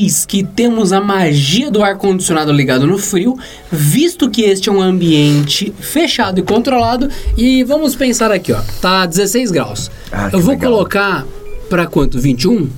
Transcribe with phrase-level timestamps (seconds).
[0.00, 3.36] vez que temos a magia do ar-condicionado ligado no frio,
[3.70, 7.08] visto que este é um ambiente fechado e controlado.
[7.36, 8.60] E vamos pensar aqui, ó.
[8.80, 9.90] Tá 16 graus.
[10.10, 10.72] Ah, Eu vou legal.
[10.72, 11.26] colocar
[11.68, 12.18] pra quanto?
[12.18, 12.68] 21?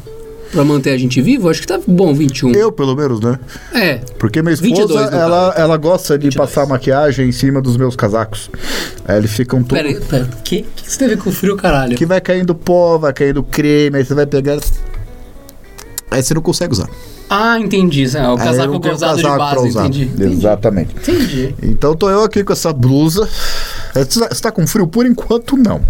[0.50, 1.48] Pra manter a gente vivo?
[1.48, 2.52] Acho que tá bom 21.
[2.52, 3.38] Eu, pelo menos, né?
[3.72, 3.94] É.
[4.18, 5.60] Porque minha esposa, 22 no ela, caso.
[5.62, 6.34] ela gosta de 22.
[6.50, 8.50] passar maquiagem em cima dos meus casacos.
[9.06, 9.82] Aí eles ficam todos...
[9.82, 10.24] Pera pera.
[10.24, 11.96] O que, que você teve com o frio, caralho?
[11.96, 14.58] Que vai caindo pó, vai caindo creme, aí você vai pegar...
[16.10, 16.90] Aí você não consegue usar.
[17.34, 18.04] Ah, entendi.
[18.16, 19.80] É, o eu casaco gozado de casaco base, pra usar.
[19.86, 20.04] entendi.
[20.04, 20.32] entendi.
[20.34, 20.94] Exatamente.
[20.96, 21.54] Entendi.
[21.62, 23.28] Então tô eu aqui com essa blusa.
[23.94, 24.86] É, Você tá- você tá com frio?
[24.86, 25.80] Por enquanto, não.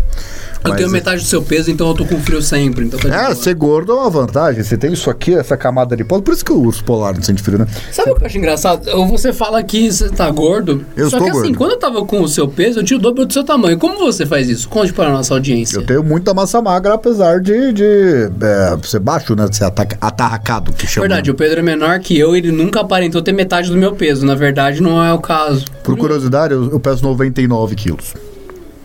[0.64, 2.84] Eu Mas tenho é- metade do seu peso, então eu tô com frio sempre.
[2.84, 4.62] Então tá É, ser gordo é uma vantagem.
[4.62, 6.20] Você tem isso aqui, essa camada de pó.
[6.20, 7.66] Por isso que o urso polar não sente frio, né?
[7.90, 8.88] Sabe o que eu acho engraçado?
[8.90, 10.84] Ou Você fala que você tá gordo.
[10.96, 11.58] Eu só que assim, gordo.
[11.58, 13.76] quando eu tava com o seu peso, eu tinha o dobro do seu tamanho.
[13.76, 14.68] Como você faz isso?
[14.68, 15.78] Conte para a nossa audiência.
[15.78, 19.48] Eu tenho muita massa magra, apesar de, de é, ser baixo, né?
[19.48, 21.08] De ser ataca- atarracado, que chama.
[21.08, 24.24] Verdade, o Pedro é menor que eu, ele nunca aparentou ter metade do meu peso.
[24.24, 25.64] Na verdade, não é o caso.
[25.82, 28.14] Por curiosidade, eu, eu peso 99 quilos.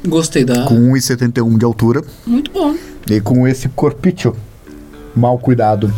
[0.07, 0.63] Gostei da.
[0.65, 2.03] Com 1,71 de altura.
[2.25, 2.75] Muito bom.
[3.09, 4.35] E com esse corpício
[5.15, 5.93] mal cuidado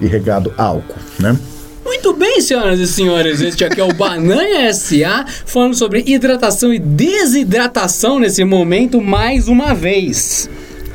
[0.00, 1.36] e regado a álcool, né?
[1.84, 3.40] Muito bem, senhoras e senhores.
[3.40, 9.74] Este aqui é o Banana SA, falando sobre hidratação e desidratação nesse momento mais uma
[9.74, 10.48] vez.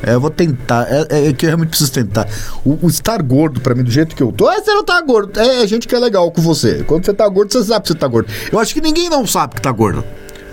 [0.04, 0.88] É, eu vou tentar.
[0.90, 2.28] É, é que eu realmente preciso tentar.
[2.66, 4.48] O, o estar gordo, pra mim, do jeito que eu tô.
[4.48, 5.40] Ah, você não tá gordo.
[5.40, 6.84] É, gente que é legal com você.
[6.86, 8.32] Quando você tá gordo, você sabe que você tá gordo.
[8.52, 10.04] Eu acho que ninguém não sabe que tá gordo.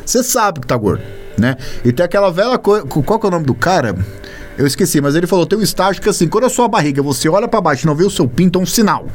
[0.05, 1.03] Você sabe que tá gordo,
[1.37, 1.57] né?
[1.85, 2.87] E tem aquela velha coisa.
[2.87, 3.97] Qual que é o nome do cara?
[4.57, 7.29] Eu esqueci, mas ele falou: tem um estágio que assim, quando a sua barriga você
[7.29, 9.07] olha pra baixo e não vê o seu pinto, é um sinal.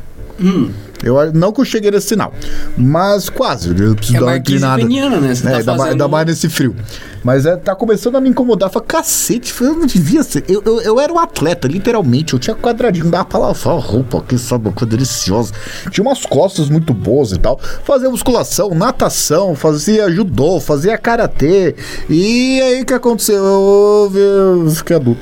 [1.03, 2.31] Eu não que eu cheguei nesse sinal,
[2.77, 3.69] mas quase.
[3.69, 4.81] Eu preciso É dar uma inclinada.
[4.81, 5.33] peniana, né?
[5.33, 6.75] Você É, tá ainda, mais, fazendo- ainda mais nesse frio.
[7.23, 8.69] Mas é, tá começando a me incomodar.
[8.69, 10.43] Fala, cacete, eu não devia ser.
[10.47, 12.33] Eu, eu, eu era um atleta, literalmente.
[12.33, 14.67] Eu tinha quadradinho, dava pra lavar a roupa aqui, sabe?
[14.67, 15.51] Uma coisa deliciosa.
[15.89, 17.59] Tinha umas costas muito boas e tal.
[17.83, 21.75] Fazia musculação, natação, fazia judô, fazia karatê.
[22.07, 23.43] E aí o que aconteceu?
[23.43, 25.21] Eu, eu fiquei adulto.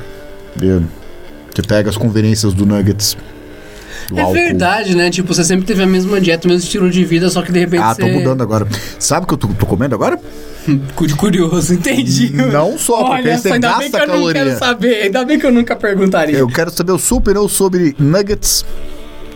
[0.62, 0.84] Eu-
[1.56, 3.16] Você pega as conveniências do Nuggets.
[4.09, 4.34] Do É álcool.
[4.34, 5.09] verdade, né?
[5.09, 7.59] Tipo, você sempre teve a mesma dieta, o mesmo estilo de vida, só que de
[7.59, 8.02] repente Ah, você...
[8.02, 8.68] tô mudando agora.
[8.97, 10.20] Sabe o que eu tô, tô comendo agora?
[11.18, 12.31] Curioso, entendi.
[12.34, 14.44] Não só, porque Olha aí você ainda bem gasta que eu não caloria.
[14.46, 15.02] quero saber.
[15.03, 16.38] Ainda bem que eu nunca perguntaria.
[16.38, 18.66] Eu quero saber o sua opinião sobre nuggets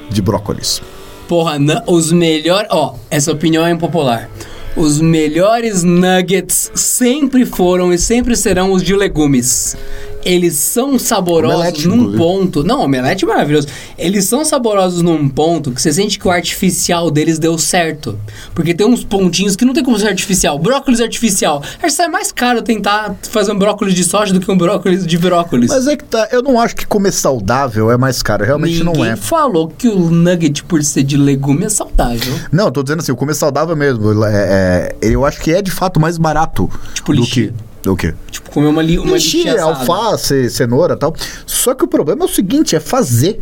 [0.09, 0.81] de brócolis.
[1.27, 1.57] Porra,
[1.87, 2.67] os melhores...
[2.71, 4.29] Ó, essa opinião é impopular.
[4.75, 9.77] Os melhores nuggets sempre foram e sempre serão os de legumes.
[10.25, 12.17] Eles são saborosos Omelete, num inclusive.
[12.17, 12.63] ponto.
[12.63, 13.67] Não, omelete é maravilhoso.
[13.97, 18.17] Eles são saborosos num ponto que você sente que o artificial deles deu certo.
[18.53, 20.57] Porque tem uns pontinhos que não tem como ser artificial.
[20.59, 21.61] Brócolis artificial.
[21.63, 25.05] Acho que sai mais caro tentar fazer um brócolis de soja do que um brócolis
[25.05, 25.69] de brócolis.
[25.69, 28.93] Mas é que tá, eu não acho que comer saudável é mais caro, realmente Ninguém
[29.03, 29.15] não é.
[29.15, 32.33] falou que o nugget, por ser de legume, é saudável.
[32.51, 35.61] Não, eu tô dizendo assim, o comer saudável mesmo, é, é, eu acho que é
[35.61, 37.47] de fato mais barato Tipo do lixia.
[37.49, 37.72] que...
[37.83, 38.13] Do que?
[38.31, 39.91] Tipo, comer uma, li, uma lixia assada.
[39.91, 41.13] alface, cenoura e tal.
[41.45, 43.41] Só que o problema é o seguinte, é fazer.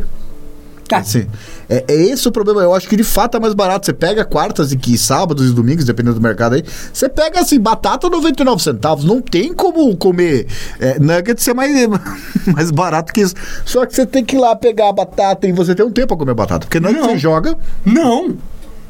[0.88, 0.98] Tá.
[0.98, 1.26] Assim,
[1.70, 2.60] é, é esse o problema.
[2.60, 3.86] Eu acho que de fato é mais barato.
[3.86, 6.64] Você pega quartas e que sábados e domingos, dependendo do mercado aí.
[6.92, 9.04] Você pega assim, batata 99 centavos.
[9.04, 10.46] Não tem como comer
[10.80, 11.72] é, nuggets ser mais,
[12.52, 13.34] mais barato que isso.
[13.64, 16.08] Só que você tem que ir lá pegar a batata e você tem um tempo
[16.08, 16.66] pra comer batata.
[16.66, 17.10] Porque nuggets Não.
[17.10, 18.36] você joga, Não.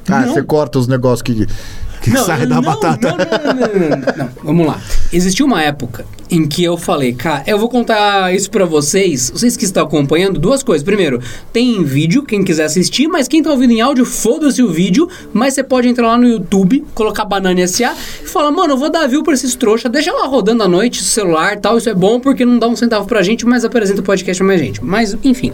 [0.09, 0.33] ah, Não.
[0.33, 1.47] você corta os negócios que,
[2.03, 3.09] que saem da não, batata.
[3.11, 4.31] Não, não, não, não, não, não.
[4.43, 4.81] Vamos lá.
[5.13, 9.55] Existiu uma época em que eu falei, cara, eu vou contar isso pra vocês, vocês
[9.55, 10.83] que estão acompanhando, duas coisas.
[10.83, 11.21] Primeiro,
[11.53, 15.53] tem vídeo, quem quiser assistir, mas quem tá ouvindo em áudio, foda-se o vídeo, mas
[15.53, 19.07] você pode entrar lá no YouTube, colocar Banana SA e falar, mano, eu vou dar
[19.07, 22.19] view pra esses trouxa, deixa lá rodando à noite, celular e tal, isso é bom
[22.19, 24.83] porque não dá um centavo pra gente, mas apresenta o podcast pra mais gente.
[24.83, 25.53] Mas, enfim,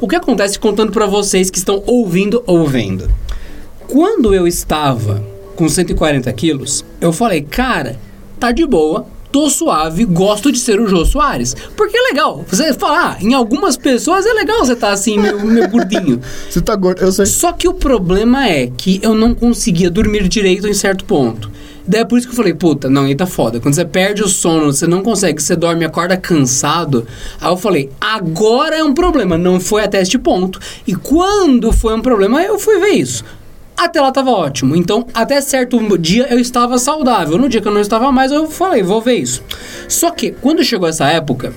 [0.00, 3.08] o que acontece contando pra vocês que estão ouvindo ou vendo?
[3.86, 7.98] Quando eu estava com 140 quilos, eu falei, cara,
[8.38, 11.56] tá de boa, tô suave, gosto de ser o Jô Soares.
[11.76, 12.44] Porque é legal.
[12.48, 16.20] Você falar, em algumas pessoas é legal você tá assim, meio, meio gordinho.
[16.48, 17.26] Você tá gordo, eu sei.
[17.26, 21.50] Só que o problema é que eu não conseguia dormir direito em certo ponto.
[21.86, 23.60] Daí é por isso que eu falei, puta, não, aí tá foda.
[23.60, 27.06] Quando você perde o sono, você não consegue, você dorme e acorda cansado.
[27.40, 30.58] Aí eu falei, agora é um problema, não foi até este ponto.
[30.86, 33.24] E quando foi um problema, eu fui ver isso.
[33.76, 34.74] Até lá tava ótimo.
[34.74, 37.36] Então, até certo dia eu estava saudável.
[37.36, 39.42] No dia que eu não estava mais, eu falei, vou ver isso.
[39.86, 41.52] Só que, quando chegou essa época,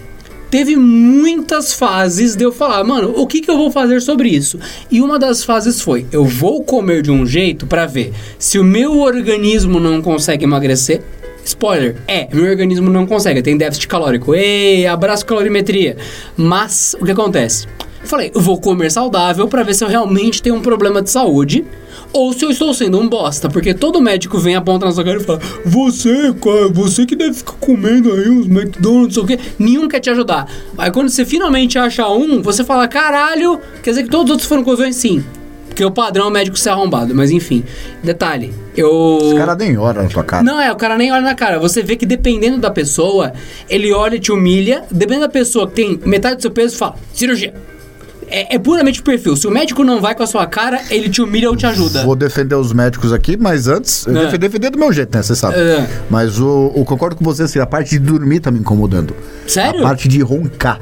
[0.52, 4.60] teve muitas fases de eu falar, mano, o que, que eu vou fazer sobre isso?
[4.92, 8.64] E uma das fases foi, eu vou comer de um jeito pra ver se o
[8.64, 11.02] meu organismo não consegue emagrecer.
[11.46, 14.36] Spoiler, é, meu organismo não consegue, tem déficit calórico.
[14.36, 15.96] Ei, abraço calorimetria.
[16.36, 17.66] Mas, o que acontece?
[18.02, 21.10] Eu falei, eu vou comer saudável pra ver se eu realmente tenho um problema de
[21.12, 21.66] saúde
[22.12, 25.18] ou se eu estou sendo um bosta, porque todo médico vem aponta na sua cara
[25.18, 29.38] e fala: "Você, cara, você que deve ficar comendo aí os McDonald's, não sei o
[29.38, 29.44] quê".
[29.60, 30.48] Nenhum quer te ajudar.
[30.78, 34.48] Aí quando você finalmente acha um, você fala: "Caralho, quer dizer que todos os outros
[34.48, 35.24] foram cuzões sim".
[35.68, 37.64] Porque o padrão é o médico ser arrombado, mas enfim.
[38.04, 39.18] Detalhe, eu.
[39.22, 40.44] Os caras nem olham na tua cara.
[40.44, 41.60] Não, é, o cara nem olha na cara.
[41.60, 43.32] Você vê que dependendo da pessoa,
[43.70, 44.84] ele olha e te humilha.
[44.92, 47.54] Dependendo da pessoa que tem metade do seu peso, fala, cirurgia.
[48.30, 49.36] É, é puramente perfil.
[49.36, 52.04] Se o médico não vai com a sua cara, ele te humilha ou te ajuda.
[52.04, 54.26] Vou defender os médicos aqui, mas antes, eu É.
[54.26, 55.22] defender, defender do meu jeito, né?
[55.24, 55.56] Você sabe.
[55.58, 55.88] É.
[56.10, 59.16] Mas o, o concordo com você, assim, a parte de dormir tá me incomodando.
[59.48, 59.80] Sério?
[59.82, 60.80] A parte de roncar.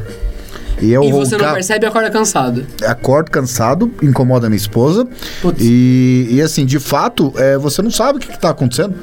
[0.81, 2.65] E eu E você não roncar, percebe e acorda cansado.
[2.85, 5.07] acordo cansado, incomoda minha esposa.
[5.41, 5.59] Putz.
[5.61, 8.94] E, e assim, de fato, é, você não sabe o que, que tá acontecendo.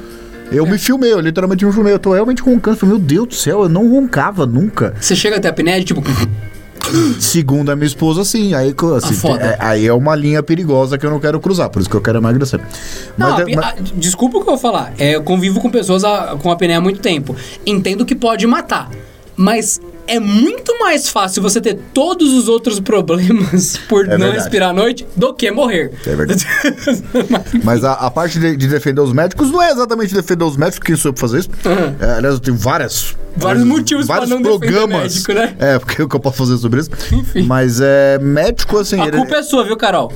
[0.51, 1.91] Eu me filmei, eu literalmente me filmei.
[1.91, 2.77] Eu tô realmente roncando.
[2.85, 4.93] Meu Deus do céu, eu não roncava nunca.
[5.01, 6.01] Você chega até a apneia tipo.
[7.19, 8.53] Segundo a minha esposa, sim.
[8.53, 11.69] Aí, co- assim, Ah, é, aí é uma linha perigosa que eu não quero cruzar,
[11.69, 12.59] por isso que eu quero emagrecer.
[13.17, 14.93] Não, Mas, a é- mas- a- desculpa o que eu vou falar.
[14.97, 17.35] É, eu convivo com pessoas a- com apneia há muito tempo.
[17.65, 18.89] Entendo que pode matar.
[19.37, 24.35] Mas é muito mais fácil você ter todos os outros problemas por É não verdade.
[24.37, 25.91] respirar à noite do que morrer.
[26.05, 26.45] É verdade.
[27.63, 30.79] Mas a, a parte de, de defender os médicos não é exatamente defender os médicos,
[30.85, 31.49] quem soube fazer isso.
[31.65, 31.95] Uhum.
[31.99, 33.13] É, aliás, eu tenho várias.
[33.37, 35.13] Vários motivos pra vários não defender programas.
[35.13, 35.55] médico, né?
[35.59, 36.89] É, porque o que eu posso fazer sobre isso.
[37.11, 37.43] Enfim.
[37.43, 38.99] Mas é médico, assim.
[38.99, 40.11] A ele- culpa é sua, viu, Carol?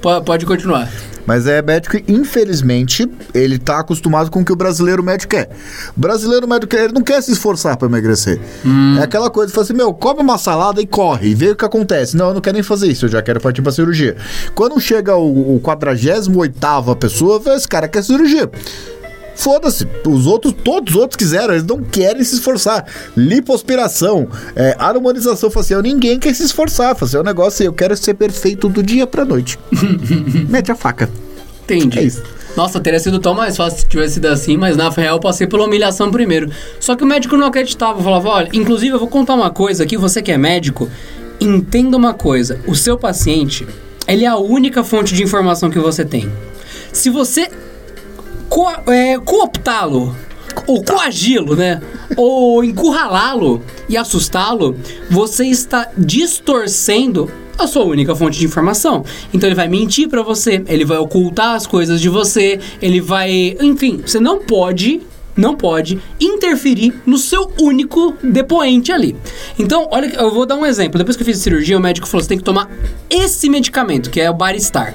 [0.00, 0.90] Po- Pode continuar.
[1.26, 5.48] Mas é médico, infelizmente, ele tá acostumado com o que o brasileiro médio quer.
[5.96, 8.38] O brasileiro quer, ele não quer se esforçar pra emagrecer.
[8.62, 8.96] Hum.
[8.98, 11.64] É aquela coisa, fala assim, meu, come uma salada e corre, e vê o que
[11.64, 12.14] acontece.
[12.14, 14.16] Não, eu não quero nem fazer isso, eu já quero partir pra cirurgia.
[14.54, 18.50] Quando chega o, o 48ª pessoa, esse cara quer cirurgia.
[19.34, 22.86] Foda-se, os outros, todos os outros quiseram, eles não querem se esforçar.
[23.16, 26.94] Lipoaspiração, é, harmonização facial, ninguém quer se esforçar.
[26.94, 29.58] Fazer um negócio assim, eu quero ser perfeito do dia pra noite.
[30.48, 31.10] Mete a faca.
[31.64, 31.98] Entendi.
[31.98, 32.22] É isso.
[32.56, 35.46] Nossa, teria sido tão mais fácil se tivesse sido assim, mas na real eu passei
[35.46, 36.50] pela humilhação primeiro.
[36.78, 39.96] Só que o médico não acreditava, falava, olha, inclusive eu vou contar uma coisa aqui,
[39.96, 40.88] você que é médico,
[41.40, 43.66] entenda uma coisa, o seu paciente,
[44.06, 46.30] ele é a única fonte de informação que você tem.
[46.92, 47.50] Se você
[48.54, 50.14] co é, cooptá-lo,
[50.64, 51.82] ou coagi-lo, né?
[52.16, 54.76] ou encurralá-lo e assustá-lo,
[55.10, 57.28] você está distorcendo
[57.58, 59.04] a sua única fonte de informação.
[59.32, 63.56] Então ele vai mentir pra você, ele vai ocultar as coisas de você, ele vai,
[63.60, 65.02] enfim, você não pode
[65.36, 69.16] não pode interferir no seu único depoente ali.
[69.58, 70.96] Então, olha, eu vou dar um exemplo.
[70.96, 72.70] Depois que eu fiz a cirurgia, o médico falou: você tem que tomar
[73.10, 74.94] esse medicamento, que é o Baristar.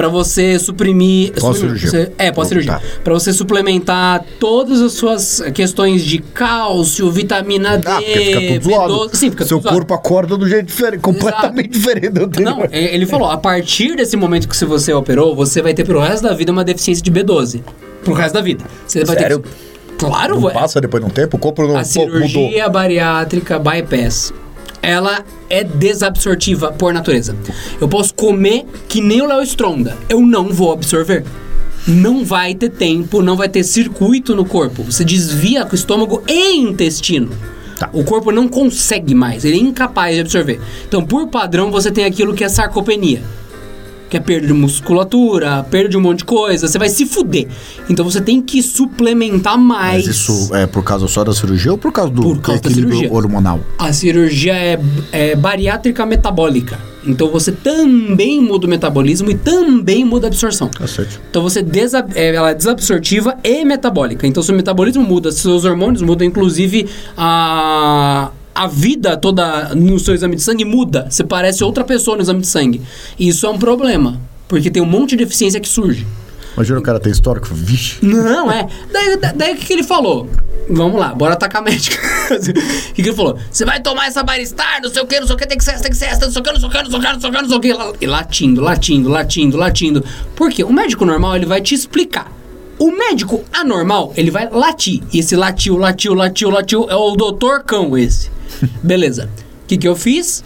[0.00, 1.32] Pra você suprimir.
[1.38, 1.90] Pós-cirurgia.
[1.90, 2.72] você- É, pós-cirurgia.
[2.72, 2.80] Tá.
[3.04, 8.94] Pra você suplementar todas as suas questões de cálcio, vitamina D, Ah, fica tudo zoado.
[8.94, 9.16] B12.
[9.16, 9.76] Sim, fica Seu tudo zoado.
[9.76, 12.56] corpo acorda do jeito diferente, completamente diferente do anterior.
[12.56, 16.00] Não, ele falou, a partir desse momento que se você operou, você vai ter pro
[16.00, 17.62] resto da vida uma deficiência de B12.
[18.02, 18.64] Pro resto da vida.
[18.86, 19.40] Você vai Sério?
[19.40, 19.50] ter.
[19.98, 20.54] Claro, Não ué.
[20.54, 22.20] passa depois de um tempo, o corpo não A pô, mudou.
[22.26, 24.32] cirurgia bariátrica bypass,
[24.82, 27.36] ela é desabsortiva por natureza.
[27.80, 31.24] Eu posso comer que nem o Léo Stronda, eu não vou absorver.
[31.86, 34.82] Não vai ter tempo, não vai ter circuito no corpo.
[34.84, 37.30] Você desvia com o estômago e intestino.
[37.78, 37.88] Tá.
[37.94, 40.60] O corpo não consegue mais, ele é incapaz de absorver.
[40.86, 43.22] Então, por padrão, você tem aquilo que é sarcopenia.
[44.10, 47.46] Que é perda de musculatura, perda de um monte de coisa, você vai se fuder.
[47.88, 50.04] Então você tem que suplementar mais.
[50.06, 52.96] Mas isso é por causa só da cirurgia ou por causa do Por causa equilíbrio
[52.98, 53.12] cirurgia.
[53.16, 53.60] hormonal?
[53.78, 54.80] A cirurgia é,
[55.12, 56.78] é bariátrica metabólica.
[57.06, 60.68] Então você também muda o metabolismo e também muda a absorção.
[60.68, 61.18] Tá certo.
[61.30, 64.26] Então você desa é, ela é desabsortiva e metabólica.
[64.26, 70.36] Então seu metabolismo muda, seus hormônios mudam, inclusive a a vida toda no seu exame
[70.36, 71.06] de sangue muda.
[71.10, 72.80] Você parece outra pessoa no exame de sangue.
[73.18, 76.06] E isso é um problema, porque tem um monte de deficiência que surge.
[76.54, 78.04] Imagina o cara tem histórico, vixe.
[78.04, 78.66] Não, é.
[78.92, 80.28] Daí, da- daí o que, que ele falou?
[80.68, 81.96] Vamos lá, bora atacar médico.
[82.30, 83.38] O que, que ele falou?
[83.50, 85.64] Você vai tomar essa Baristar, não sei o que, não sei o que, tem que
[85.64, 86.90] ser essa, tem que ser essa, não sei o que, não sei o que, não
[86.90, 88.04] sei o que, não sei o que, não sei o que.
[88.04, 90.04] E latindo, latindo, latindo, latindo.
[90.36, 90.62] Por quê?
[90.64, 92.30] O médico normal, ele vai te explicar.
[92.78, 95.02] O médico anormal, ele vai latir.
[95.12, 98.30] E esse latiu, latiu, latiu, latiu, é o doutor cão esse.
[98.82, 99.28] Beleza.
[99.64, 100.44] O que, que eu fiz?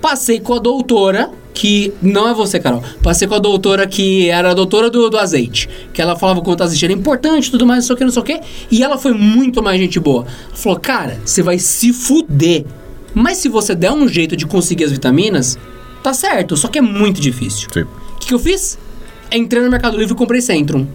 [0.00, 2.82] Passei com a doutora, que não é você, Carol.
[3.02, 5.68] Passei com a doutora que era a doutora do, do azeite.
[5.92, 8.22] Que ela falava quanto azeite era importante, tudo mais, não sei o que, não sei
[8.22, 8.40] o que.
[8.70, 10.26] E ela foi muito mais gente boa.
[10.48, 12.64] Ela falou, cara, você vai se fuder.
[13.14, 15.58] Mas se você der um jeito de conseguir as vitaminas,
[16.02, 16.56] tá certo.
[16.56, 17.68] Só que é muito difícil.
[17.70, 18.78] O que, que eu fiz?
[19.32, 20.86] Entrei no Mercado Livre e comprei Centrum.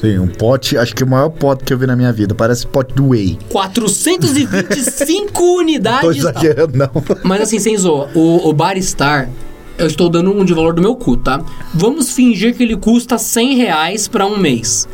[0.00, 2.34] Sim, um pote, acho que o maior pote que eu vi na minha vida.
[2.34, 3.36] Parece pote do Whey.
[3.48, 6.16] 425 Tô unidades.
[6.18, 6.90] exagerando, não.
[7.24, 9.28] Mas assim, sem zoa, o, o Baristar,
[9.76, 11.40] eu estou dando um de valor do meu cu, tá?
[11.74, 14.88] Vamos fingir que ele custa 100 reais pra um mês.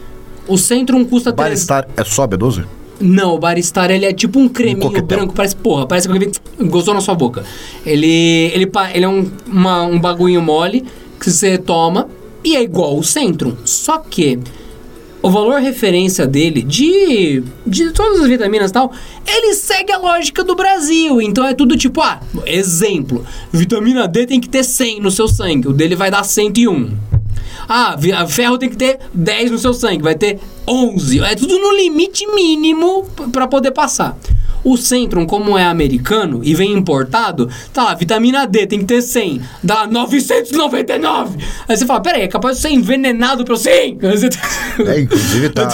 [0.49, 1.67] O Centrum custa 300.
[1.67, 2.65] Baristar é só B12?
[3.01, 5.19] Não, o Baristar ele é tipo um creminho coquetel.
[5.19, 6.31] branco, parece porra, parece que alguém
[6.69, 7.43] gostou na sua boca.
[7.85, 8.07] Ele
[8.55, 10.85] ele, ele é um, uma- um bagulho mole
[11.21, 12.09] que você toma
[12.45, 14.39] e é igual o Centrum, só que
[15.27, 18.93] o valor referência dele de de todas as vitaminas e tal,
[19.27, 21.21] ele segue a lógica do Brasil.
[21.23, 25.69] Então é tudo tipo, ah, exemplo, vitamina D tem que ter 100 no seu sangue,
[25.69, 26.91] o dele vai dar 101.
[27.67, 27.97] Ah,
[28.29, 30.39] ferro tem que ter 10 no seu sangue, vai ter
[30.69, 31.21] 11.
[31.21, 34.19] É tudo no limite mínimo p- pra poder passar.
[34.65, 39.03] O Centrum, como é americano e vem importado, tá lá, vitamina D tem que ter
[39.03, 41.39] 100, dá 999.
[41.69, 43.99] Aí você fala, peraí, é capaz de ser envenenado pelo 100?
[44.87, 45.69] É, inclusive tá.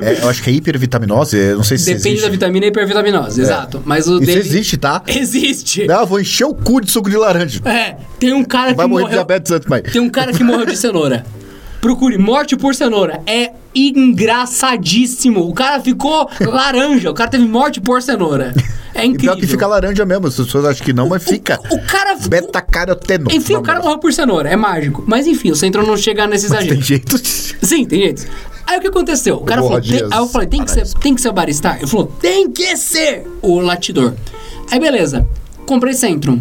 [0.00, 3.82] é, eu acho que é hipervitaminose, eu não sei se Depende da vitamina hipervitaminosa, exato.
[3.84, 4.38] Mas o Isso dele...
[4.38, 5.02] existe, tá?
[5.08, 5.86] Existe.
[5.86, 7.60] Não, eu vou encher o cu de suco de laranja.
[7.64, 9.18] É, tem um cara que Vai morrer de morreu...
[9.18, 9.82] diabetes antes, mas.
[9.92, 11.24] Tem um cara que morreu de cenoura.
[11.80, 13.20] Procure morte por cenoura.
[13.26, 15.48] É engraçadíssimo.
[15.48, 17.10] O cara ficou laranja.
[17.10, 18.54] O cara teve morte por cenoura.
[18.94, 19.34] É E incrível.
[19.34, 21.60] pior que fica laranja mesmo, as pessoas acham que não, mas fica.
[21.70, 22.16] O, o cara.
[22.16, 23.26] Beta-caroteno.
[23.30, 24.48] Enfim, o cara morreu por cenoura.
[24.48, 25.04] É mágico.
[25.06, 26.74] Mas enfim, o centro não chega nesse Mas exagero.
[26.76, 27.18] tem jeito.
[27.64, 28.26] Sim, tem jeito.
[28.66, 29.36] Aí o que aconteceu?
[29.36, 31.32] O cara Porra, falou, tem- aí eu falei, tem que, ser, tem que ser o
[31.32, 31.76] Baristar?
[31.78, 34.14] Ele falou, tem que ser o latidor.
[34.70, 35.28] Aí beleza,
[35.66, 36.40] comprei Centrum,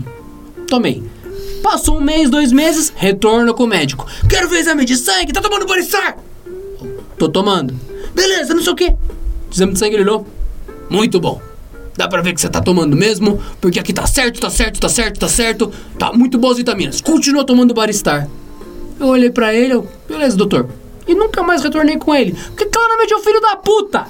[0.67, 1.03] tomei.
[1.65, 4.05] Passou um mês, dois meses, retorno com o médico.
[4.29, 6.15] Quero ver exame de sangue, tá tomando Baristar?
[7.17, 7.74] Tô tomando.
[8.13, 8.95] Beleza, não sei o quê.
[9.51, 10.27] Exame de sangue ele olhou.
[10.91, 11.41] Muito bom.
[11.98, 14.88] Dá pra ver que você tá tomando mesmo, porque aqui tá certo, tá certo, tá
[14.88, 15.74] certo, tá certo.
[15.98, 17.01] Tá muito boas vitaminas.
[17.01, 18.29] Continua tomando Baristar.
[19.00, 20.69] Eu olhei pra ele, eu, beleza, doutor.
[21.07, 22.34] E nunca mais retornei com ele.
[22.34, 24.05] Porque claramente é o filho da puta.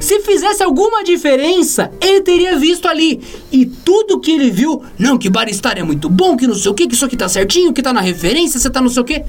[0.00, 3.20] Se fizesse alguma diferença, ele teria visto ali.
[3.50, 6.74] E tudo que ele viu, não, que Baristar é muito bom, que não sei o
[6.74, 9.04] que, que isso aqui tá certinho, que tá na referência, você tá não sei o
[9.04, 9.24] que.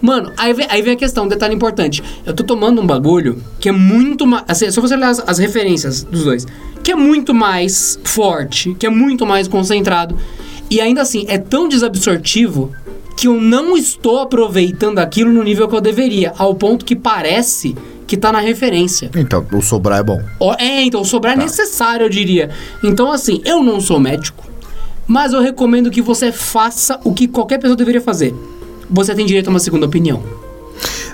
[0.00, 2.02] Mano, aí vem, aí vem a questão, um detalhe importante.
[2.26, 4.44] Eu tô tomando um bagulho que é muito mais.
[4.48, 6.46] Assim, se você olhar as, as referências dos dois,
[6.82, 10.16] que é muito mais forte, que é muito mais concentrado.
[10.70, 12.72] E ainda assim, é tão desabsortivo
[13.16, 17.74] que eu não estou aproveitando aquilo no nível que eu deveria, ao ponto que parece
[18.06, 19.10] que tá na referência.
[19.16, 20.22] Então, o sobrar é bom.
[20.58, 22.50] É, então sobrar é necessário, eu diria.
[22.82, 24.44] Então, assim, eu não sou médico,
[25.06, 28.34] mas eu recomendo que você faça o que qualquer pessoa deveria fazer.
[28.90, 30.22] Você tem direito a uma segunda opinião.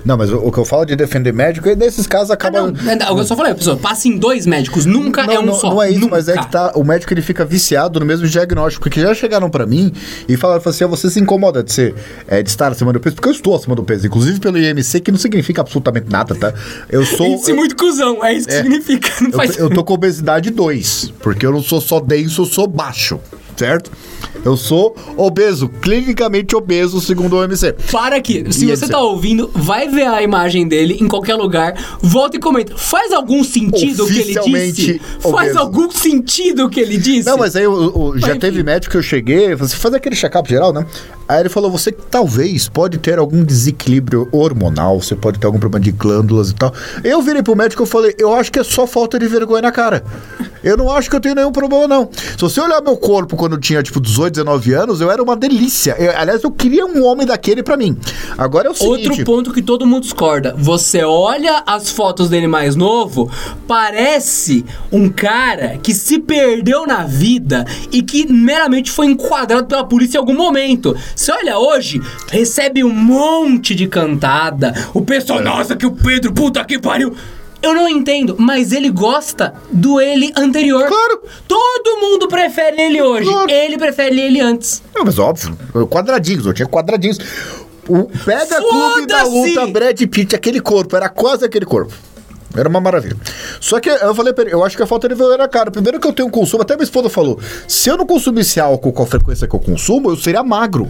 [0.04, 2.60] Não, mas o, o que eu falo de defender médico, é nesses casos Ah, acaba.
[2.72, 5.54] não, é, eu só falei, pessoa, passe em dois médicos, nunca Não, é um não,
[5.54, 5.70] só.
[5.70, 6.16] não é isso, nunca.
[6.16, 6.72] mas é que tá.
[6.74, 8.82] O médico ele fica viciado no mesmo diagnóstico.
[8.84, 9.92] Porque já chegaram pra mim
[10.28, 11.94] e falaram assim: ah, você se incomoda de ser
[12.26, 13.16] é, de estar acima do peso?
[13.16, 16.52] Porque eu estou acima do peso, inclusive pelo IMC, que não significa absolutamente nada, tá?
[16.88, 17.26] Eu sou.
[17.26, 18.62] Índice muito cuzão, é isso que É.
[18.62, 19.10] significa.
[19.20, 22.46] Não Eu, faz eu tô com obesidade 2, porque eu não sou só denso, eu
[22.46, 23.20] sou baixo,
[23.60, 23.90] certo?
[24.42, 27.74] Eu sou obeso, clinicamente obeso, segundo o OMC.
[27.92, 28.46] Para aqui.
[28.50, 31.74] Se você tá ouvindo, vai ver a imagem dele em qualquer lugar.
[32.00, 32.74] Volta e comenta.
[32.76, 34.38] Faz algum sentido o que ele disse?
[34.38, 35.58] Oficialmente Faz obeso.
[35.58, 37.28] algum sentido o que ele disse?
[37.28, 38.66] Não, mas aí eu, eu- já Mas, teve enfim.
[38.66, 40.86] médico que eu cheguei, você faz aquele check-up geral, né?
[41.28, 45.84] Aí ele falou: você talvez pode ter algum desequilíbrio hormonal, você pode ter algum problema
[45.84, 46.72] de glândulas e tal.
[47.04, 49.72] Eu virei pro médico e falei: eu acho que é só falta de vergonha na
[49.72, 50.02] cara.
[50.64, 52.08] Eu não acho que eu tenho nenhum problema, não.
[52.12, 55.36] Se você olhar meu corpo quando eu tinha, tipo, 18, 19 anos, eu era uma
[55.36, 55.94] delícia.
[55.98, 57.96] Eu- aliás, eu queria um homem daquele pra mim.
[58.36, 59.08] Agora é o seguinte.
[59.10, 60.54] Outro ponto que todo mundo discorda.
[60.58, 63.30] Você olha as fotos dele mais novo,
[63.66, 70.16] parece um cara que se perdeu na vida e que meramente foi enquadrado pela polícia
[70.16, 70.96] em algum momento.
[71.14, 74.72] Você olha hoje, recebe um monte de cantada.
[74.94, 77.14] O pessoal, nossa, que o Pedro, puta que pariu.
[77.62, 80.86] Eu não entendo, mas ele gosta do ele anterior.
[80.86, 81.22] Claro.
[81.46, 83.28] Todo mundo prefere ele hoje.
[83.30, 83.50] Claro.
[83.50, 84.82] Ele prefere ele antes.
[84.94, 85.56] Não, mas óbvio,
[85.88, 87.18] quadradinhos, eu tinha quadradinhos.
[87.88, 89.24] O Pega Clube da!
[89.24, 91.92] Luta, Brad Pitt, aquele corpo, era quase aquele corpo.
[92.56, 93.16] Era uma maravilha.
[93.60, 95.70] Só que eu falei pra ele, eu acho que a falta de vergonha era cara.
[95.70, 97.38] Primeiro que eu tenho um consumo, até minha esposa falou,
[97.68, 100.88] se eu não consumisse álcool com a frequência que eu consumo, eu seria magro.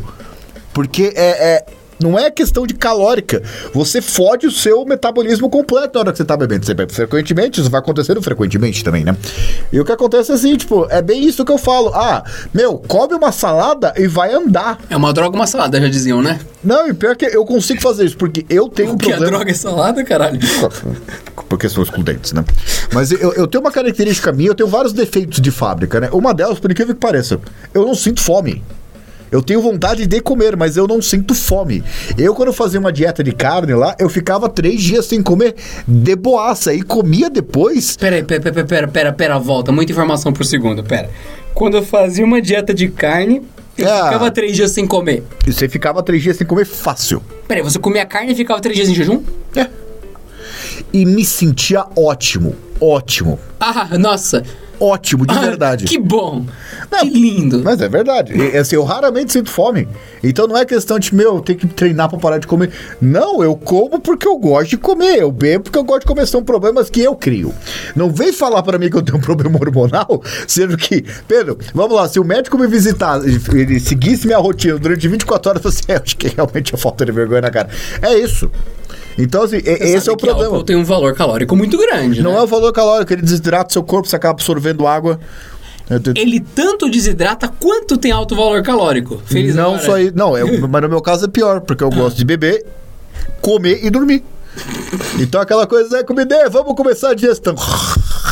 [0.73, 1.67] Porque é, é-
[2.03, 3.43] não é questão de calórica.
[3.73, 6.65] Você fode o seu metabolismo completo na hora que você tá bebendo.
[6.67, 9.17] Você bebe frequentemente, isso vai acontecendo frequentemente também, né?
[9.73, 11.91] E o que acontece é assim, tipo, é bem isso que eu falo.
[11.95, 14.79] Ah, meu, come uma salada e vai andar.
[14.89, 16.41] É uma droga, uma salada, já diziam, né?
[16.63, 19.37] Não, e pior que eu consigo fazer isso, porque eu tenho um Que a problema.
[19.39, 20.39] droga é salada, caralho.
[21.49, 22.45] Porque são excludentes, né?
[22.93, 26.09] Mas eu, eu tenho uma característica minha, eu tenho vários defeitos de fábrica, né?
[26.13, 27.41] Uma delas, por incrível que pareça,
[27.75, 28.63] eu não sinto fome.
[29.31, 31.85] Eu tenho vontade de comer, mas eu não sinto fome.
[32.19, 35.55] Eu, quando fazia uma dieta de carne lá, eu ficava três dias sem comer
[35.87, 37.97] de boaça e comia depois.
[37.97, 39.71] Pera aí, pera, pera, pera, pera, pera, volta.
[39.71, 41.09] Muita informação por segundo, pera.
[41.55, 43.43] Quando eu fazia uma dieta de carne,
[43.79, 44.05] eu Ah.
[44.07, 45.23] ficava três dias sem comer.
[45.47, 47.23] E você ficava três dias sem comer fácil.
[47.47, 49.23] Pera aí, você comia carne e ficava três dias em jejum?
[49.55, 49.67] É.
[50.93, 52.55] E me sentia ótimo.
[52.81, 53.39] Ótimo.
[53.59, 54.43] Ah, nossa.
[54.83, 55.85] Ótimo, de Ah, verdade.
[55.85, 56.47] Que bom.
[56.91, 57.61] Não, que lindo.
[57.63, 58.33] Mas é verdade.
[58.33, 59.87] E, assim, eu raramente sinto fome.
[60.25, 62.71] Então não é questão de, meu, eu tenho que treinar pra parar de comer.
[62.99, 65.19] Não, eu como porque eu gosto de comer.
[65.19, 66.27] Eu bebo porque eu gosto de comer.
[66.27, 67.53] São problemas que eu crio.
[67.95, 71.95] Não vem falar pra mim que eu tenho um problema hormonal, sendo que, Pedro, vamos
[71.95, 75.79] lá, se o médico me visitar, ele seguisse minha rotina durante 24 horas, eu falei
[75.79, 77.69] assim, é, acho que realmente é falta de vergonha na cara.
[78.01, 78.51] É isso.
[79.19, 80.47] Então, assim, Você esse é o problema.
[80.47, 82.39] álcool tem um valor calórico muito grande, Não né?
[82.39, 85.19] é o valor calórico, ele desidrata seu corpo, você acaba absorvendo água.
[86.15, 89.21] Ele tanto desidrata quanto tem alto valor calórico.
[89.27, 89.83] Feliz não agora.
[89.85, 90.13] só isso.
[90.15, 92.65] Não, é, mas no meu caso é pior, porque eu gosto de beber,
[93.41, 94.23] comer e dormir.
[95.19, 97.55] Então aquela coisa é comida, vamos começar a digestão.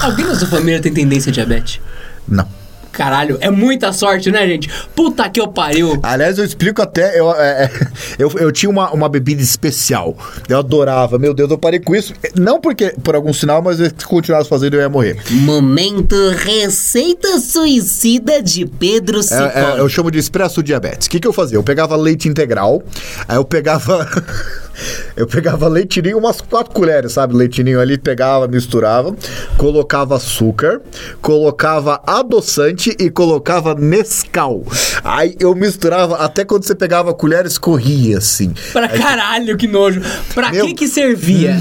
[0.03, 1.81] Alguém na sua família tem tendência a diabetes?
[2.29, 2.47] Não.
[2.93, 4.69] Caralho, é muita sorte, né, gente?
[4.95, 5.99] Puta que eu pariu.
[6.03, 7.19] Aliás, eu explico até.
[7.19, 7.71] Eu, é, é,
[8.19, 10.17] eu, eu tinha uma, uma bebida especial.
[10.49, 11.19] Eu adorava.
[11.19, 12.13] Meu Deus, eu parei com isso.
[12.35, 15.17] Não porque por algum sinal, mas se continuasse fazendo eu ia morrer.
[15.31, 21.07] Momento Receita Suicida de Pedro É, é, eu chamo de expresso diabetes.
[21.07, 21.57] O que, que eu fazia?
[21.57, 22.83] Eu pegava leite integral,
[23.27, 24.07] aí eu pegava.
[25.17, 27.35] eu pegava leitinho, umas quatro colheres, sabe?
[27.35, 29.15] Leitinho ali, pegava, misturava,
[29.57, 30.81] colocava açúcar,
[31.21, 34.65] colocava adoçante e colocava Nescau.
[35.05, 38.53] Aí eu misturava até quando você pegava a colher, escorria assim.
[38.73, 40.01] Pra caralho, que nojo.
[40.35, 41.57] Pra Meu- que que servia?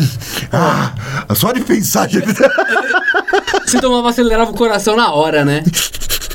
[0.51, 0.93] Ah,
[1.35, 2.27] só de pensar, gente.
[3.65, 5.61] Você tomava, acelerava o coração na hora, né?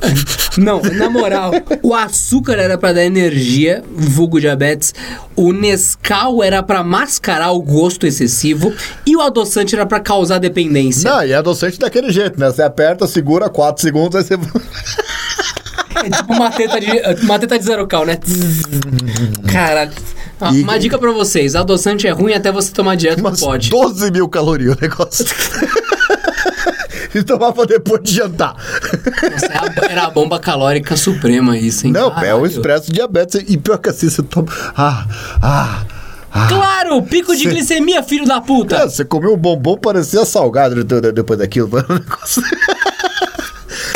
[0.59, 4.95] Não, na moral, o açúcar era pra dar energia, vulgo diabetes,
[5.35, 8.73] o Nescau era pra mascarar o gosto excessivo
[9.07, 11.11] e o adoçante era pra causar dependência.
[11.11, 12.51] Não, e é adoçante daquele jeito, né?
[12.51, 14.35] Você aperta, segura 4 segundos, aí você.
[16.05, 16.89] É tipo uma teta de,
[17.25, 18.19] uma teta de zero cal, né?
[19.51, 19.93] Caralho.
[20.41, 23.71] Ah, E- Uma dica pra vocês, adoçante é ruim até você tomar direto, não pode.
[23.71, 25.25] 12 mil calorias o negócio.
[27.19, 28.55] e tomava depois de jantar.
[29.31, 31.93] Nossa, era a- era a bomba calórica suprema isso, hein?
[31.93, 32.41] Não, é Caralho.
[32.41, 33.43] o expresso diabetes.
[33.49, 34.49] E pior que assim, você toma.
[34.77, 35.07] Ah,
[35.43, 35.85] ah.
[36.35, 38.89] Ah, Claro, pico de Cê- glicemia, filho da puta.
[38.89, 41.69] Você comeu um bombom, parecia salgado de- de- depois daquilo.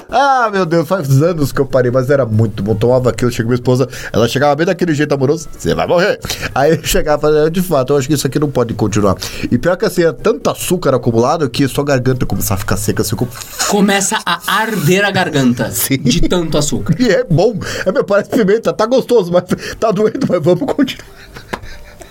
[0.09, 2.75] Ah, meu Deus, faz anos que eu parei, mas era muito bom.
[2.75, 6.21] Tomava aquilo, chegou minha esposa, ela chegava bem daquele jeito amoroso, você vai morrer.
[6.55, 9.17] Aí eu chegava e falava, de fato, eu acho que isso aqui não pode continuar.
[9.51, 13.03] E pior que assim, é tanto açúcar acumulado que sua garganta começava a ficar seca,
[13.03, 13.31] assim, como...
[13.69, 15.99] Começa a arder a garganta Sim.
[15.99, 16.95] de tanto açúcar.
[17.01, 19.45] E é bom, é, meu, parece pimenta, tá gostoso, mas
[19.79, 21.07] tá doendo, mas vamos continuar.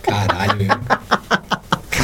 [0.03, 0.67] Caralho.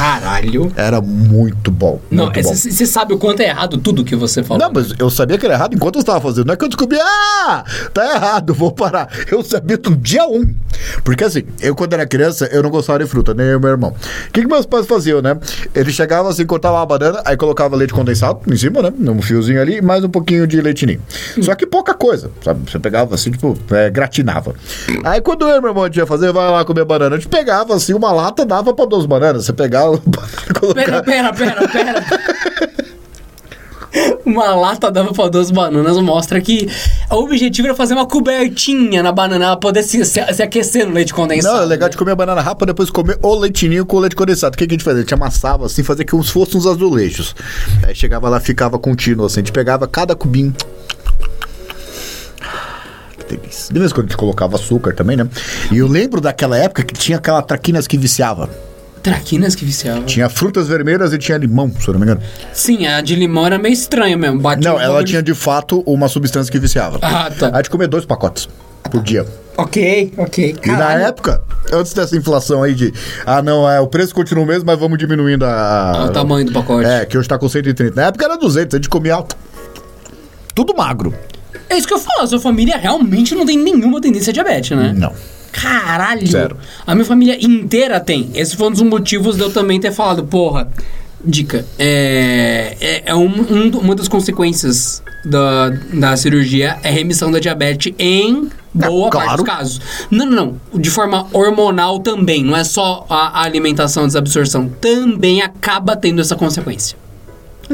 [0.02, 0.74] Caralho.
[0.76, 2.02] Era muito bom.
[2.10, 4.66] Não, você sabe o quanto é errado tudo que você falou.
[4.66, 6.48] Não, mas eu sabia que era errado enquanto eu estava fazendo.
[6.48, 9.08] Não é que eu descobri, ah, tá errado, vou parar.
[9.32, 10.56] Eu sabia do dia um.
[11.04, 13.70] Porque assim, eu quando era criança, eu não gostava de fruta, nem eu e meu
[13.70, 13.92] irmão.
[13.92, 15.38] O que, que meus pais faziam, né?
[15.76, 18.92] Eles chegavam assim, cortavam uma banana, aí colocava leite condensado em cima, né?
[18.98, 21.00] Num fiozinho ali, e mais um pouquinho de leitinho.
[21.42, 22.70] Só que pouca coisa, sabe?
[22.70, 24.56] Você pegava assim, tipo, é, gratinava.
[25.04, 27.76] Aí quando eu e meu irmão ia fazer, vai lá comer banana, a gente pegava
[27.76, 29.46] assim, uma lata, dava pra duas bananas.
[29.46, 29.91] Você pegava,
[30.74, 32.06] Pera, pera, pera, pera.
[34.26, 36.70] Uma lata dava pra duas bananas mostra que
[37.10, 40.94] o objetivo era fazer uma cobertinha na banana, ela poder se, se, se aquecer no
[40.94, 41.58] leite condensado.
[41.58, 41.92] Não, é legal né?
[41.92, 44.54] de comer a banana rápida, depois comer o leitinho com o leite condensado.
[44.56, 45.00] O que, que a gente fazia?
[45.00, 47.36] A gente amassava assim, fazia como se fossem uns azulejos.
[47.86, 49.42] Aí chegava lá, ficava contínuo assim.
[49.42, 50.56] A gente pegava cada cubinho.
[53.18, 53.74] Que delícia.
[53.74, 55.28] De vez em quando a gente colocava açúcar também, né?
[55.70, 58.50] E eu lembro daquela época que tinha aquela traquinas que viciava.
[59.02, 60.04] Traquinas que viciavam.
[60.04, 62.22] Tinha frutas vermelhas e tinha limão, se eu não me engano.
[62.54, 64.40] Sim, a de limão era meio estranha mesmo.
[64.40, 67.00] Batia Não, um ela tinha de fato uma substância que viciava.
[67.02, 67.50] Ah, tá.
[67.54, 68.48] A gente comia dois pacotes
[68.92, 69.26] por dia.
[69.58, 70.56] Ok, ok.
[70.64, 72.94] E na época, antes dessa inflação aí de,
[73.26, 75.92] ah não, é, o preço continua o mesmo, mas vamos diminuindo a...
[75.92, 76.86] Ah, o tamanho do pacote.
[76.86, 77.96] É, que hoje tá com 130.
[77.96, 79.24] Na época era 200, a gente comia
[80.56, 81.14] tudo magro.
[81.70, 84.78] É isso que eu falo, a sua família realmente não tem nenhuma tendência a diabetes,
[84.78, 84.94] né?
[84.96, 85.14] Não.
[85.52, 86.26] Caralho!
[86.28, 86.58] Zero.
[86.86, 88.30] A minha família inteira tem.
[88.34, 90.68] Esse foi um dos motivos de eu também ter falado, porra.
[91.24, 97.38] Dica, é, é, é um, um- uma das consequências da, da cirurgia é remissão da
[97.38, 99.44] diabetes em boa É, parte claro.
[99.44, 99.82] dos casos.
[100.10, 100.80] Não, não, não.
[100.82, 102.44] De forma hormonal também.
[102.44, 104.68] Não é só a, alimentação, a desabsorção.
[104.82, 106.98] Também acaba tendo essa consequência.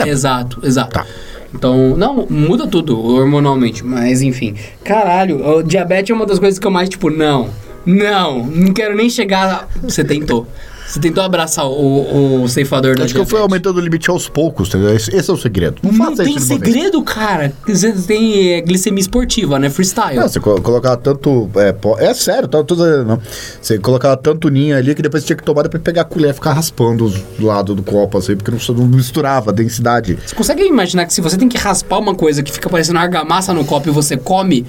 [0.06, 0.92] Exato, exato.
[0.92, 1.06] Tá.
[1.54, 4.56] Então, não, muda tudo hormonalmente, mas enfim.
[4.84, 7.50] Caralho, o diabetes é uma das coisas que eu mais, tipo, não,
[7.88, 9.68] não, não quero nem chegar.
[9.82, 10.46] Você tentou.
[10.88, 14.30] Você tentou abraçar o, o ceifador da Acho que eu fui aumentando o limite aos
[14.30, 14.96] poucos, entendeu?
[14.96, 15.82] Esse, esse é o segredo.
[15.84, 17.52] Não, Não tem segredo, cara.
[17.68, 19.70] Você tem é, glicemia esportiva, né?
[19.70, 20.16] Freestyle.
[20.16, 21.50] Não, você co- colocava tanto.
[21.58, 21.76] É,
[22.10, 23.20] é sério, tá, dizendo, não.
[23.62, 26.30] Você colocava tanto ninho ali que depois você tinha que tomar depois pegar a colher
[26.30, 30.18] e ficar raspando os lados do copo, assim, porque não, não misturava a densidade.
[30.26, 33.54] Você consegue imaginar que se você tem que raspar uma coisa que fica parecendo argamassa
[33.54, 34.66] no copo e você come,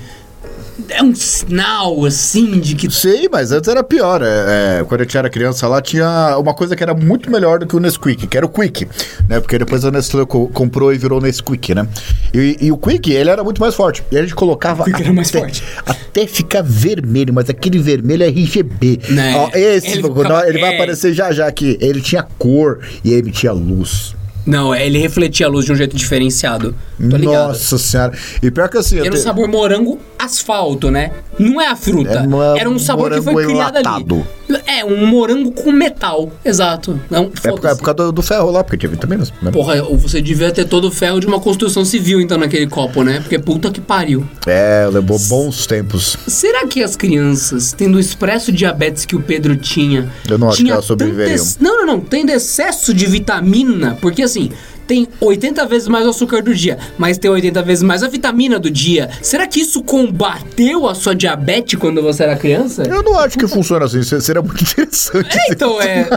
[0.88, 2.90] é um sinal, assim, de que...
[2.90, 4.22] Sei, mas antes era pior.
[4.22, 7.58] É, é, quando a gente era criança lá, tinha uma coisa que era muito melhor
[7.58, 8.86] do que o Nesquik, que era o Quick,
[9.28, 9.40] né?
[9.40, 11.86] Porque depois a Nestlé co- comprou e virou Nesquik, né?
[12.32, 14.02] E, e o Quick, ele era muito mais forte.
[14.10, 15.62] E a gente colocava Quick era mais até- forte.
[15.86, 19.00] até ficar vermelho, mas aquele vermelho é RGB.
[19.10, 19.34] Né?
[19.36, 20.74] Ó, esse, Ele ele, ele vai é.
[20.74, 21.76] aparecer já já aqui.
[21.80, 24.14] Ele tinha cor e emitia luz.
[24.48, 26.74] Não, é, ele refletia a luz de um jeito diferenciado.
[26.98, 27.48] Tô ligado.
[27.48, 28.12] Nossa senhora.
[28.42, 28.98] E pior que assim...
[28.98, 31.12] Era um te- sabor morango asfalto, né?
[31.38, 32.11] Não é a fruta.
[32.11, 34.26] É uma- Era um sabor que foi morango criado enlatado.
[34.48, 34.62] ali.
[34.66, 36.32] É, um morango com metal.
[36.44, 36.98] Exato.
[37.11, 39.32] Não, É por, é por causa do, do ferro lá, porque tinha vitaminas.
[39.42, 39.50] Né?
[39.50, 43.20] Porra, você devia ter todo o ferro de uma construção civil, então, naquele copo, né?
[43.20, 44.26] Porque puta que pariu.
[44.46, 46.16] É, levou bons tempos.
[46.26, 50.11] Será que as crianças, tendo o expresso diabetes que o Pedro tinha...
[50.28, 51.34] Eu não acho tinha que elas sobreviveriam.
[51.34, 52.00] ex- Não, não, não.
[52.00, 54.38] Tendo excesso de vitamina, porque assim...
[54.38, 58.09] see Tem 80 vezes mais o açúcar do dia, mas tem 80 vezes mais a
[58.09, 59.11] vitamina do dia.
[59.22, 62.83] Será que isso combateu a sua diabetes quando você era criança?
[62.83, 64.03] Eu não acho que funciona assim.
[64.03, 65.38] se- Seria muito interessante.
[65.38, 66.09] É, então, é.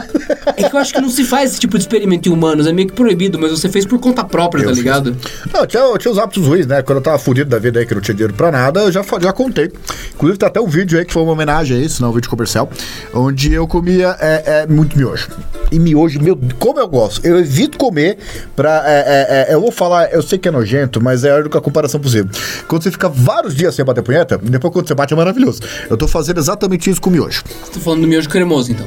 [0.56, 2.72] É que eu acho que não se faz esse tipo de experimento em humanos, é
[2.72, 4.78] meio que proibido, mas você fez por conta própria, Eu tá fiz.
[4.78, 5.16] ligado?
[5.52, 6.80] Não, tinha, tinha os hábitos ruins, né?
[6.82, 9.04] Quando eu tava fudido da vida aí, que não tinha dinheiro pra nada, eu já,
[9.20, 9.70] já contei.
[10.14, 12.30] Inclusive, tem até um vídeo aí que foi uma homenagem a isso, não um vídeo
[12.30, 12.70] comercial,
[13.12, 15.28] onde eu comia é, é, muito miojo.
[15.70, 17.24] E miojo, meu, como eu gosto.
[17.26, 18.16] Eu evito comer
[18.56, 18.61] pra.
[18.68, 21.60] É, é, é, eu vou falar, eu sei que é nojento, mas é a única
[21.60, 22.30] comparação possível.
[22.68, 25.60] Quando você fica vários dias sem bater punheta, depois quando você bate é maravilhoso.
[25.88, 27.42] Eu tô fazendo exatamente isso com miojo.
[27.72, 28.86] Tô falando do miojo cremoso, então.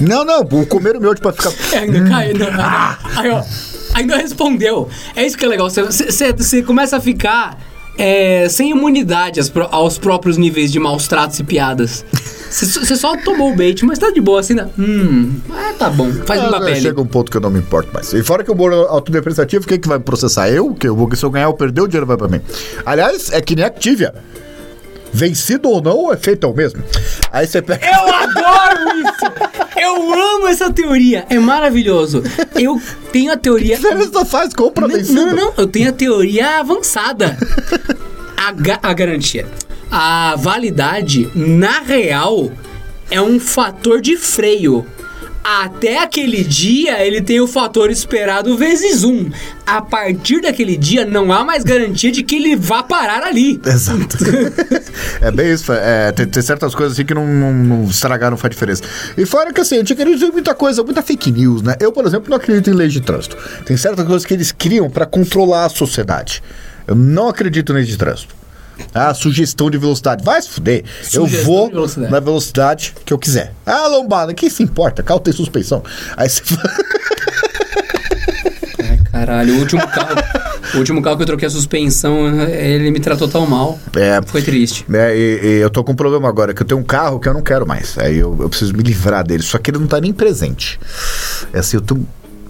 [0.00, 1.52] Não, não, vou comer o miojo pra ficar.
[1.72, 3.42] É, ainda cai, ainda, ainda, aí, ó,
[3.94, 4.88] ainda respondeu.
[5.14, 5.68] É isso que é legal.
[5.70, 7.58] Você começa a ficar
[7.98, 12.04] é, sem imunidade aos, pró- aos próprios níveis de maus tratos e piadas.
[12.54, 14.68] Você, só- tomou o bait, mas tá de boa assim, né?
[14.78, 16.12] Hum, é, tá bom.
[16.24, 16.80] Faz Ah, uma pele.
[16.80, 18.12] Chega um ponto que eu não me importo mais.
[18.12, 20.48] E fora que o bolo autodepreciativo, quem que vai me processar?
[20.48, 20.72] Eu?
[20.72, 22.40] Que eu vou, se eu ganhar ou perder, o dinheiro vai pra mim.
[22.86, 24.14] Aliás, é que nem Activia.
[25.12, 26.16] Vencido ou não, é
[26.50, 26.82] o mesmo.
[27.32, 27.86] Aí você pega.
[27.86, 28.93] Eu adoro!
[29.84, 31.26] Eu amo essa teoria.
[31.28, 32.22] É maravilhoso.
[32.54, 32.80] Eu
[33.12, 33.76] tenho a teoria.
[33.76, 34.52] Que diferença faz?
[34.54, 35.52] Compra Não, não, não.
[35.56, 37.36] Eu tenho a teoria avançada.
[38.36, 39.46] A, ga- a garantia.
[39.90, 42.50] A validade, na real,
[43.10, 44.84] é um fator de freio.
[45.44, 49.28] Até aquele dia, ele tem o fator esperado vezes um.
[49.66, 53.60] A partir daquele dia, não há mais garantia de que ele vá parar ali.
[53.62, 54.16] Exato.
[55.20, 55.70] é bem isso.
[55.70, 58.82] É, tem, tem certas coisas assim que não, não, não estragar, não faz diferença.
[59.18, 61.76] E fora que assim, a gente acredita em muita coisa, muita fake news, né?
[61.78, 63.36] Eu, por exemplo, não acredito em leis de trânsito.
[63.66, 66.42] Tem certas coisas que eles criam pra controlar a sociedade.
[66.86, 68.34] Eu não acredito em leis de trânsito.
[68.92, 70.24] Ah, sugestão de velocidade.
[70.24, 70.84] Vai se fuder.
[71.12, 72.12] eu Sugestão vou de velocidade.
[72.12, 73.52] na velocidade que eu quiser.
[73.66, 75.02] Ah, lombada, quem se importa?
[75.02, 75.82] Carro tem suspensão.
[76.16, 76.42] Aí você
[78.82, 80.16] Ai, caralho, o último carro.
[80.74, 83.78] o último carro que eu troquei a suspensão, ele me tratou tão mal.
[83.96, 84.84] É, Foi triste.
[84.92, 87.28] É, e, e eu tô com um problema agora, que eu tenho um carro que
[87.28, 87.96] eu não quero mais.
[87.98, 89.42] Aí eu, eu preciso me livrar dele.
[89.42, 90.78] Só que ele não tá nem presente.
[91.52, 91.98] É assim, eu tô.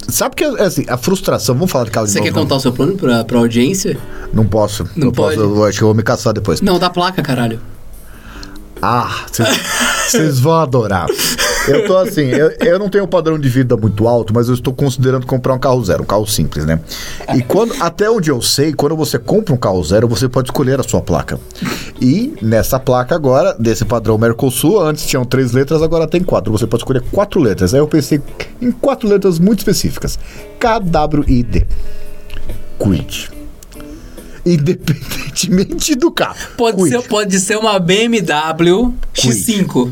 [0.09, 1.55] Sabe que assim, a frustração.
[1.55, 2.43] Vamos falar de de Você novo, quer não?
[2.43, 3.97] contar o seu plano pra, pra audiência?
[4.33, 4.89] Não posso.
[4.97, 5.37] Não posso.
[5.37, 5.41] pode?
[5.41, 6.61] Eu acho que eu vou me caçar depois.
[6.61, 7.61] Não, da placa, caralho.
[8.83, 9.25] Ah,
[10.09, 11.07] vocês vão adorar.
[11.67, 14.55] Eu tô assim, eu, eu não tenho um padrão de vida muito alto, mas eu
[14.55, 16.79] estou considerando comprar um carro zero, um carro simples, né?
[17.35, 20.79] E quando, até onde eu sei, quando você compra um carro zero, você pode escolher
[20.79, 21.41] a sua placa.
[22.01, 26.53] E nessa placa agora, desse padrão Mercosul, antes tinham três letras, agora tem quatro.
[26.53, 27.73] Você pode escolher quatro letras.
[27.73, 28.21] Aí eu pensei
[28.61, 30.19] em quatro letras muito específicas:
[30.59, 31.67] KWID.
[32.79, 33.31] Quid.
[34.45, 36.37] Independentemente do carro.
[36.57, 36.91] Pode Quid.
[36.91, 39.91] ser, pode ser uma BMW X5.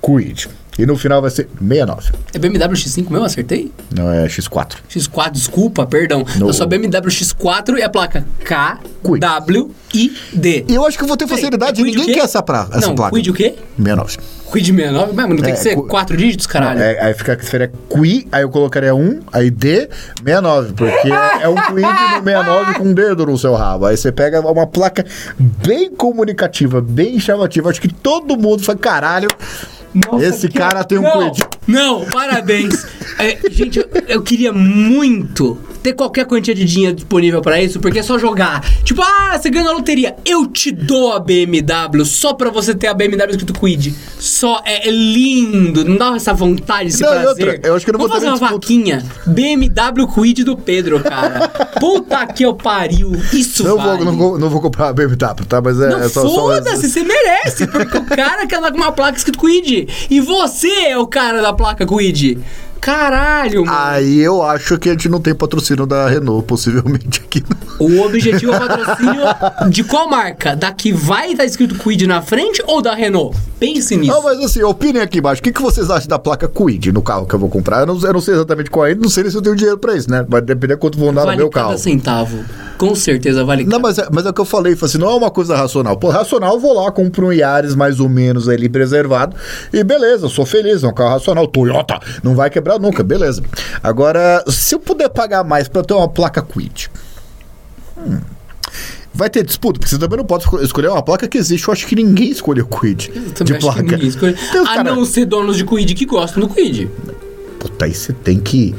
[0.00, 0.48] Quid.
[0.78, 2.12] E no final vai ser 69.
[2.32, 3.24] É BMW X5 mesmo?
[3.26, 3.70] Acertei?
[3.94, 4.76] Não, é X4.
[4.90, 6.24] X4, desculpa, perdão.
[6.38, 9.20] No- Eu sou BMW X4 e a placa K, Quid.
[9.20, 10.64] W, I, D.
[10.68, 11.76] E eu acho que eu vou ter facilidade.
[11.82, 13.14] Peraí, é Ninguém quer essa, pra, essa não, placa.
[13.14, 13.54] Quid o quê?
[13.76, 14.16] 69.
[14.50, 15.12] Quid 69?
[15.12, 16.80] Mas não tem É, que ser cu- quatro dígitos, caralho.
[16.80, 19.90] É, aí fica que seria Qui, aí eu colocaria 1, aí D,
[20.24, 20.72] 69.
[20.72, 23.84] Porque é, é um Quid no 69 com um dedo no seu rabo.
[23.86, 25.04] Aí você pega uma placa
[25.38, 27.68] bem comunicativa, bem chamativa.
[27.68, 29.28] Acho que todo mundo fala, caralho,
[29.94, 31.32] Nossa, esse que- cara tem um não.
[31.66, 32.84] Não, parabéns.
[33.18, 37.98] É, gente, eu, eu queria muito ter qualquer quantia de dinheiro disponível pra isso, porque
[37.98, 38.64] é só jogar.
[38.84, 40.14] Tipo, ah, você ganhou na loteria.
[40.24, 43.92] Eu te dou a BMW só pra você ter a BMW escrito Quid.
[44.18, 45.84] Só é, é lindo.
[45.84, 47.28] Não dá essa vontade, esse Não, prazer.
[47.48, 48.54] outra, eu acho que eu não Vamos vou fazer uma disputa.
[48.66, 49.04] vaquinha.
[49.26, 51.48] BMW Quid do Pedro, cara.
[51.80, 53.12] Puta que eu pariu.
[53.32, 53.96] Isso Não vale.
[53.96, 55.16] vou, não, vou, não vou comprar a BMW,
[55.48, 55.60] tá?
[55.60, 56.22] Mas é, Não, é só.
[56.22, 59.88] só- foda-se, você merece, porque o cara quer andar com uma placa escrito Quid.
[60.08, 62.38] E você é o cara da placa Quid.
[62.80, 63.78] Caralho, mano.
[63.78, 67.40] Aí eu acho que a gente não tem patrocínio da Renault, possivelmente aqui.
[67.78, 69.22] O objetivo é patrocínio
[69.70, 70.56] de qual marca?
[70.56, 73.38] Da que vai estar escrito Quid na frente ou da Renault?
[73.60, 74.10] Pense nisso.
[74.10, 75.40] Não, mas assim, opinem aqui embaixo.
[75.40, 77.80] O que, que vocês acham da placa Quid no carro que eu vou comprar?
[77.80, 79.96] Eu não, eu não sei exatamente qual é, não sei se eu tenho dinheiro pra
[79.96, 80.26] isso, né?
[80.28, 81.78] Vai depender quanto vão dar vale no meu cada carro.
[81.78, 82.44] centavo.
[82.88, 85.14] Com certeza vale Não, mas é, mas é o que eu falei, assim, não é
[85.14, 85.96] uma coisa racional.
[85.96, 89.36] Pô, racional, eu vou lá, compro um Yaris mais ou menos ali preservado
[89.72, 91.46] e beleza, sou feliz, é um carro racional.
[91.46, 93.42] Toyota, não vai quebrar nunca, beleza.
[93.82, 96.90] Agora, se eu puder pagar mais pra eu ter uma placa Quid,
[97.98, 98.18] hum,
[99.14, 101.68] vai ter disputa, porque você também não pode esco- escolher uma placa que existe.
[101.68, 103.10] Eu acho que ninguém escolheu Quid
[103.44, 103.96] de placa.
[104.04, 104.34] escolhe.
[104.60, 106.90] A cara- não ser donos de Quid que gostam do Quid.
[107.60, 108.74] Puta, aí você tem que.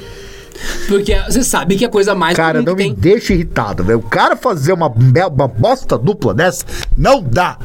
[0.87, 2.93] Porque você sabe que é a coisa mais Cara, não me tem.
[2.93, 3.99] deixa irritado, velho.
[3.99, 6.65] O cara fazer uma, uma bosta dupla dessa,
[6.97, 7.57] não dá.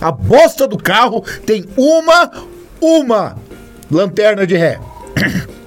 [0.00, 2.30] A bosta do carro tem uma,
[2.80, 3.36] uma
[3.90, 4.80] lanterna de ré.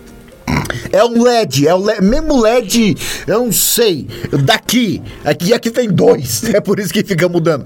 [0.91, 2.95] É um LED, é o le- mesmo LED,
[3.28, 4.08] eu não sei,
[4.43, 7.65] daqui, aqui aqui tem dois, é por isso que fica mudando.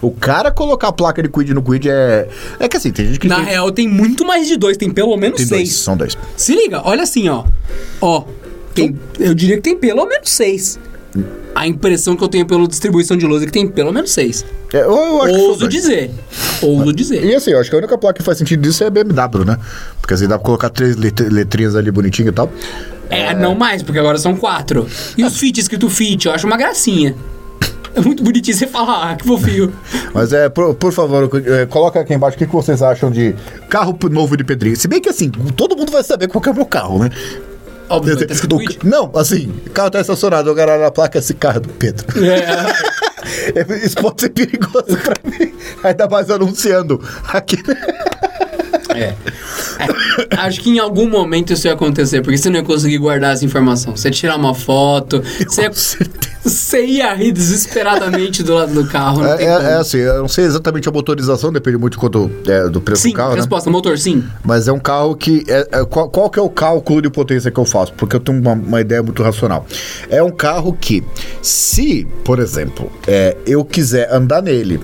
[0.00, 2.28] O cara colocar a placa de Quid no Quid é...
[2.58, 4.90] É que assim, tem gente que Na tem, real, tem muito mais de dois, tem
[4.90, 5.80] pelo menos tem dois, seis.
[5.80, 6.16] são dois.
[6.36, 7.44] Se liga, olha assim, ó.
[8.00, 8.24] Ó,
[8.74, 10.78] tem, eu diria que tem pelo menos seis.
[11.54, 14.44] A impressão que eu tenho pela distribuição de luz é que tem pelo menos seis.
[14.72, 15.72] É, eu, eu que Ouso dois.
[15.74, 16.10] dizer.
[16.62, 17.24] Ouso dizer.
[17.24, 19.44] E assim, eu acho que a única placa que faz sentido disso é a BMW,
[19.44, 19.58] né?
[20.00, 22.50] Porque assim, dá pra colocar três let- letrinhas ali bonitinho e tal.
[23.10, 24.86] É, não mais, porque agora são quatro.
[25.16, 27.14] E os Fit escrito Fit, eu acho uma gracinha.
[27.94, 29.72] É muito bonitinho você falar, ah, que fofinho.
[30.14, 33.34] Mas é, por, por favor, é, coloca aqui embaixo o que, que vocês acham de
[33.68, 34.76] carro novo de Pedrinho.
[34.76, 37.10] Se bem que assim, todo mundo vai saber qual que é o meu carro, né?
[38.26, 41.56] Tá escrito O- não, assim, o carro tá estacionado, eu garanto na placa, esse carro
[41.58, 42.06] é do Pedro.
[43.54, 45.52] É, Isso pode ser perigoso pra mim.
[45.82, 47.56] Ainda mais anunciando aqui.
[48.98, 49.14] É.
[50.30, 53.34] É, Acho que em algum momento isso ia acontecer, porque você não ia conseguir guardar
[53.34, 53.96] essa informação.
[53.96, 55.70] Você ia tirar uma foto, você ia,
[56.44, 59.22] você ia rir desesperadamente do lado do carro.
[59.22, 59.68] Não É, tem é- como.
[59.68, 63.10] é assim, eu não sei exatamente a motorização, depende muito quanto, é, do preço Sim,
[63.10, 63.36] do carro, né?
[63.36, 64.24] resposta, motor sim.
[64.44, 65.44] Mas é um carro que.
[65.48, 67.92] É, é- qual, qual que é o cálculo de potência que eu faço?
[67.94, 69.66] Porque eu tenho uma, uma ideia muito racional.
[70.10, 71.02] É um carro que,
[71.42, 74.80] se, por exemplo, é, eu quiser andar nele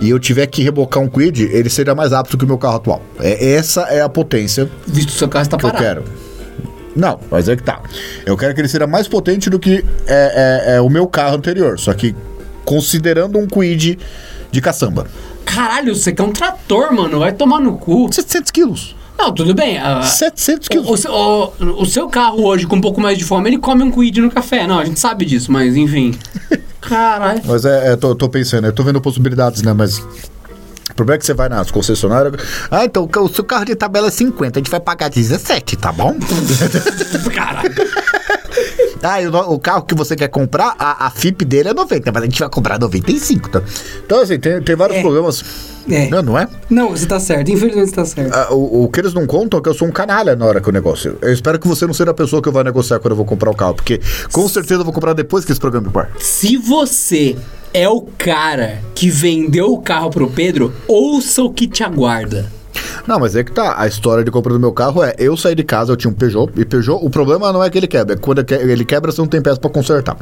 [0.00, 2.76] e eu tiver que rebocar um quid, ele seria mais rápido que o meu carro
[2.76, 3.02] atual.
[3.20, 6.02] É, essa é a potência Visto seu carro está que eu parado.
[6.02, 6.04] quero.
[6.96, 7.80] Não, mas é que tá.
[8.26, 11.36] Eu quero que ele seja mais potente do que é, é- é o meu carro
[11.36, 11.78] anterior.
[11.78, 12.14] Só que
[12.64, 13.98] considerando um quid
[14.50, 15.06] de caçamba.
[15.44, 17.20] Caralho, você quer um trator, mano.
[17.20, 18.08] Vai tomar no cu.
[18.12, 18.96] 700 quilos.
[19.18, 19.78] Não, tudo bem.
[19.78, 20.88] ah, 700 o, quilos.
[20.90, 23.82] o seu- o- o seu carro hoje, com um pouco mais de fome, ele come
[23.82, 24.66] um quid no café.
[24.66, 26.14] Não, a gente sabe disso, mas enfim.
[26.80, 27.42] Caralho.
[27.44, 29.72] Mas é, é tô, tô pensando, eu tô vendo possibilidades, né?
[29.72, 30.02] Mas.
[30.98, 32.34] Problema é que você vai nas concessionárias.
[32.68, 35.92] Ah, então o seu carro de tabela é 50, a gente vai pagar 17, tá
[35.92, 36.16] bom?
[37.32, 37.72] Caralho.
[39.02, 42.22] Ah, o, o carro que você quer comprar, a, a FIP dele é 90, mas
[42.22, 43.62] a gente vai comprar 95, tá?
[44.04, 45.00] Então, assim, tem, tem vários É.
[45.02, 45.44] problemas.
[45.90, 46.08] É.
[46.10, 46.46] Não, não é?
[46.68, 47.50] Não, você tá certo.
[47.50, 48.34] Infelizmente você tá certo.
[48.34, 50.60] Ah, o, o que eles não contam é que eu sou um canalha na hora
[50.60, 51.16] que eu negocio.
[51.22, 53.24] Eu espero que você não seja a pessoa que eu vou negociar quando eu vou
[53.24, 53.98] comprar o carro, porque
[54.30, 56.10] com certeza eu vou comprar depois que esse programa ir pro ar.
[56.18, 57.36] Se você
[57.72, 62.52] é o cara que vendeu o carro pro Pedro, ouça o que te aguarda.
[63.06, 63.74] Não, mas é que tá.
[63.80, 66.14] A história de compra do meu carro é: eu saí de casa, eu tinha um
[66.14, 69.20] Peugeot, e Peugeot, o problema não é que ele quebra, é quando ele quebra, você
[69.20, 70.16] não tem peça pra consertar.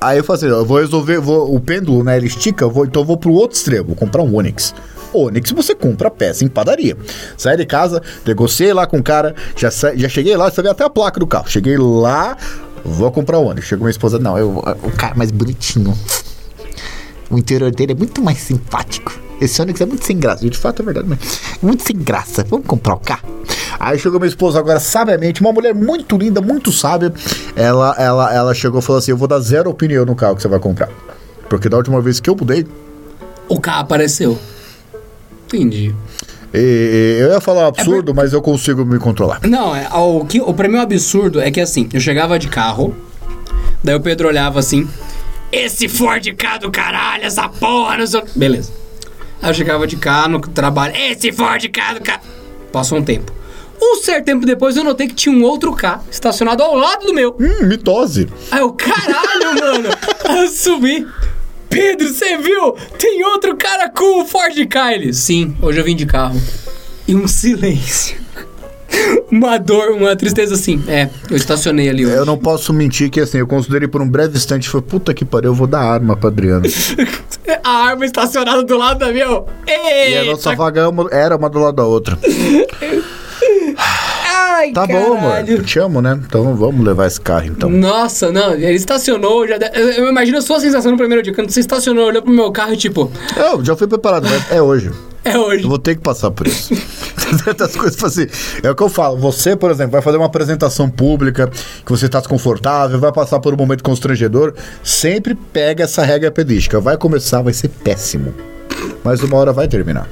[0.00, 2.16] Aí eu falei assim: eu vou resolver, vou, o pêndulo, né?
[2.16, 4.74] Ele estica, eu vou, então eu vou pro outro extremo, vou comprar um Onix.
[5.12, 6.96] Onix você compra peça em padaria.
[7.36, 10.84] Saí de casa, negociei lá com o cara, já, sa- já cheguei lá, vê até
[10.84, 11.48] a placa do carro.
[11.48, 12.36] Cheguei lá,
[12.84, 13.66] vou comprar o Onix.
[13.66, 14.50] Chegou minha esposa, não, eu,
[14.82, 15.96] o cara mais bonitinho.
[17.30, 19.12] O interior dele é muito mais simpático.
[19.40, 20.48] Esse Onix é muito sem graça.
[20.48, 21.18] De fato é verdade, mas
[21.62, 22.44] é muito sem graça.
[22.48, 23.28] Vamos comprar o carro?
[23.78, 27.12] Aí chegou minha esposa agora, sabiamente, uma mulher muito linda, muito sábia.
[27.54, 30.42] Ela, ela, ela chegou e falou assim: Eu vou dar zero opinião no carro que
[30.42, 30.88] você vai comprar.
[31.48, 32.66] Porque da última vez que eu mudei,
[33.48, 34.38] O carro apareceu.
[35.46, 35.94] Entendi.
[36.52, 39.40] e- eu ia falar um absurdo, mas eu consigo me controlar.
[39.46, 42.48] Não, é, o, que, o pra mim o absurdo é que assim, eu chegava de
[42.48, 42.94] carro,
[43.82, 44.86] daí o Pedro olhava assim,
[45.52, 48.70] esse Ford K do caralho, essa porra, não sei o quê." Beleza.
[49.40, 52.28] Aí eu chegava de carro no trabalho, esse Ford K do caralho.
[52.72, 53.32] Passou um tempo.
[53.80, 57.14] Um certo tempo depois eu notei que tinha um outro K estacionado ao lado do
[57.14, 57.36] meu.
[57.38, 58.28] Hum, mitose.
[58.50, 59.88] Aí eu, caralho, mano.
[60.24, 61.06] Aí eu subi.
[61.70, 62.72] Pedro, você viu?
[62.98, 64.92] Tem outro cara com o Ford Ka.
[64.92, 66.40] Ele, sim, hoje eu vim de carro.
[67.06, 68.18] E um silêncio.
[69.30, 70.82] Uma dor, uma tristeza assim.
[70.88, 72.14] É, eu estacionei ali hoje.
[72.16, 75.24] Eu não posso mentir que assim, eu considerei por um breve instante, foi puta que
[75.24, 76.64] pariu, eu vou dar arma pra Adriano.
[77.64, 79.42] A arma estacionada do lado da minha.
[79.66, 82.18] E a nossa vaga é era uma do lado da outra.
[84.26, 85.20] Ai, Tá bom, amor.
[85.20, 85.56] caralho.
[85.58, 86.18] Eu te amo, né?
[86.26, 87.70] Então vamos levar esse carro, então.
[87.70, 89.46] Nossa, não, ele estacionou.
[89.46, 91.32] Já, eu, eu imagino a sua sensação no primeiro dia.
[91.34, 94.60] Quando você estacionou, olhou pro meu carro e tipo, Eu já fui preparado, mas é
[94.60, 94.90] hoje.
[95.28, 95.64] É hoje.
[95.64, 96.74] Eu vou ter que passar por isso.
[97.44, 98.26] Certas coisas assim.
[98.62, 99.16] É o que eu falo.
[99.18, 103.52] Você, por exemplo, vai fazer uma apresentação pública, que você está desconfortável, vai passar por
[103.52, 104.54] um momento constrangedor.
[104.82, 106.80] Sempre pega essa regra pedística.
[106.80, 108.34] Vai começar, vai ser péssimo.
[109.04, 110.08] Mas uma hora vai terminar.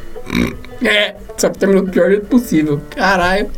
[0.83, 2.81] É, só que terminou do pior jeito possível.
[2.91, 3.51] Caralho.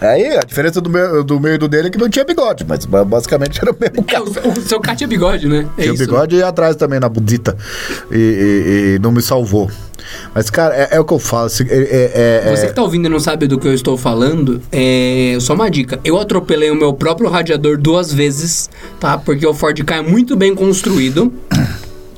[0.00, 2.64] Aí a diferença do meu, do meu e do dele é que não tinha bigode,
[2.68, 5.66] mas ba- basicamente era o mesmo É, o, o seu K tinha bigode, né?
[5.78, 6.04] É Tinha isso.
[6.04, 7.56] bigode e atrás também na budita.
[8.10, 9.70] E, e- e não me salvou.
[10.34, 11.48] Mas, cara, é, é o que eu falo.
[11.48, 14.60] é- é- é- Você que tá ouvindo e não sabe do que eu estou falando,
[14.72, 16.00] é só uma dica.
[16.04, 19.16] Eu atropelei o meu próprio radiador duas vezes, tá?
[19.16, 21.32] Porque o Ford Ka é muito bem construído.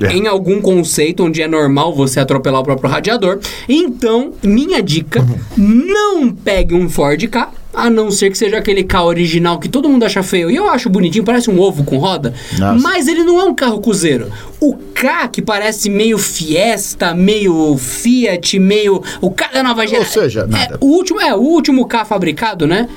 [0.01, 0.13] É.
[0.13, 3.39] Em algum conceito onde é normal você atropelar o próprio radiador.
[3.69, 5.25] Então, minha dica:
[5.57, 9.89] não pegue um Ford K, a não ser que seja aquele K original que todo
[9.89, 10.51] mundo acha feio.
[10.51, 12.33] E eu acho bonitinho, parece um ovo com roda.
[12.59, 12.81] Nossa.
[12.81, 14.31] Mas ele não é um carro cruzeiro.
[14.61, 19.03] O K, que parece meio Fiesta, meio Fiat, meio.
[19.21, 20.23] O K da nova geração.
[20.23, 20.79] seja, é, nada.
[20.81, 22.89] o último, é, o último K fabricado, né?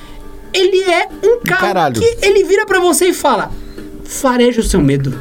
[0.53, 2.01] Ele é um carro caralho.
[2.01, 3.51] que ele vira pra você e fala:
[4.05, 5.13] fareja o seu medo.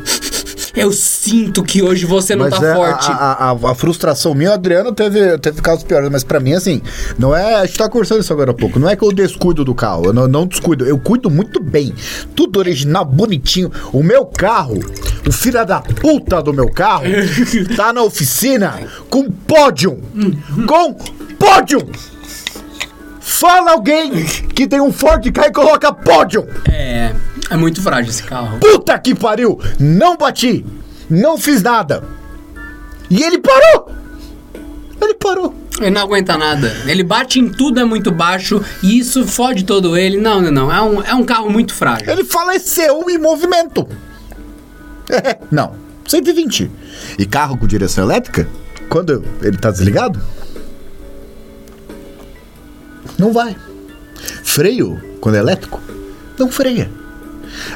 [0.76, 3.10] Eu sinto que hoje você não Mas tá é, forte.
[3.10, 6.82] A, a- a- frustração minha, o Adriano teve, teve casos piores, mas pra mim, assim,
[7.18, 7.54] não é.
[7.54, 8.78] A gente tá conversando isso agora há pouco.
[8.78, 10.84] Não é que eu descuido do carro, eu não, não descuido.
[10.84, 11.94] Eu cuido muito bem.
[12.34, 13.72] Tudo original, bonitinho.
[13.92, 14.78] O meu carro,
[15.26, 17.04] o filho da puta do meu carro,
[17.74, 18.74] tá na oficina
[19.08, 19.98] com pódio.
[20.66, 20.92] Com
[21.38, 21.88] pódio!
[23.20, 26.46] Fala alguém que tem um Ford Ka e coloca pódio!
[26.70, 27.12] É.
[27.50, 28.58] É muito frágil esse carro.
[28.58, 29.58] Puta que pariu!
[29.78, 30.64] Não bati!
[31.08, 32.02] Não fiz nada!
[33.08, 33.92] E ele parou!
[35.00, 35.54] Ele parou!
[35.78, 36.74] Ele não aguenta nada.
[36.86, 38.62] Ele bate em tudo, é muito baixo.
[38.82, 40.16] E isso fode todo ele.
[40.16, 40.72] Não, não, não.
[40.72, 42.10] É um, é um carro muito frágil.
[42.10, 43.86] Ele faleceu em movimento!
[45.10, 45.74] É, não,
[46.06, 46.70] 120.
[47.18, 48.48] E carro com direção elétrica,
[48.88, 50.20] quando ele tá desligado,
[53.18, 53.56] não vai.
[54.42, 55.80] Freio, quando é elétrico,
[56.38, 56.90] não freia.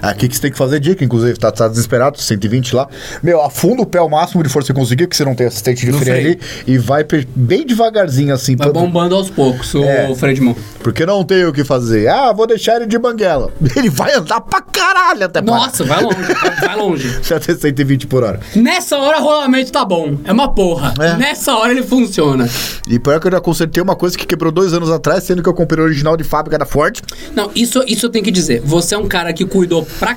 [0.03, 2.89] Aqui que você tem que fazer dica, inclusive, tá, tá desesperado, 120 lá.
[3.23, 5.47] Meu, afunda o pé ao máximo de força que você conseguir, que você não tem
[5.47, 7.05] assistente de No freio ali, e vai
[7.35, 8.57] bem devagarzinho assim.
[8.57, 10.15] Vai pra- bombando aos poucos o É.
[10.15, 10.57] freio de mão.
[10.83, 12.09] Porque não tem o que fazer.
[12.09, 13.51] Ah, vou deixar ele de banguela.
[13.77, 15.41] Ele vai andar pra caralho até.
[15.41, 16.17] Nossa, vai longe.
[16.61, 17.21] vai- longe.
[17.35, 18.41] Até 120 por hora.
[18.57, 20.17] Nessa hora o rolamento tá bom.
[20.25, 20.93] É uma porra.
[21.01, 21.17] É.
[21.17, 22.49] Nessa hora ele funciona.
[22.89, 25.49] E pior que eu já consertei uma coisa que quebrou dois anos atrás, sendo que
[25.49, 27.01] eu comprei o original de fábrica da Ford.
[27.35, 28.61] Não, isso, isso eu tenho que dizer.
[28.65, 30.17] Você é um cara que cuidou pra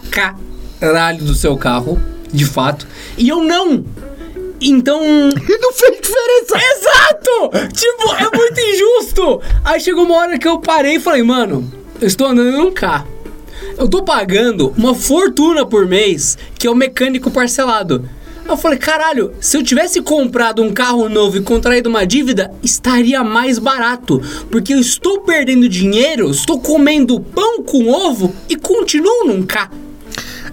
[0.80, 2.02] caralho do seu carro,
[2.32, 2.88] de fato.
[3.18, 3.84] E eu não.
[4.62, 5.02] Então.
[5.04, 6.56] Não fez diferença.
[6.78, 7.74] Exato!
[7.74, 9.42] Tipo, é muito injusto!
[9.66, 13.06] Aí chegou uma hora que eu parei e falei, mano, eu estou andando num carro.
[13.78, 18.10] Eu tô pagando uma fortuna por mês, que é o mecânico parcelado.
[18.46, 23.24] Eu falei, caralho, se eu tivesse comprado um carro novo e contraído uma dívida, estaria
[23.24, 24.22] mais barato.
[24.52, 29.72] Porque eu estou perdendo dinheiro, estou comendo pão com ovo e continuo num carro.